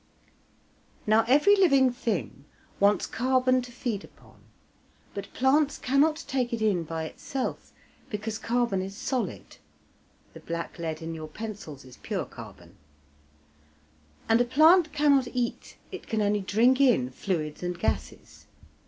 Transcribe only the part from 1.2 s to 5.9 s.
every living things wants carbon to feed upon, but plants